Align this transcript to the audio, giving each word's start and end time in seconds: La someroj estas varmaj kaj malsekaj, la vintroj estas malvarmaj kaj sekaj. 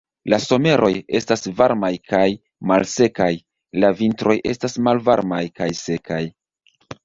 La 0.33 0.37
someroj 0.43 0.89
estas 1.19 1.45
varmaj 1.59 1.91
kaj 2.13 2.23
malsekaj, 2.73 3.29
la 3.85 3.95
vintroj 4.03 4.39
estas 4.55 4.81
malvarmaj 4.89 5.47
kaj 5.61 5.73
sekaj. 5.87 6.23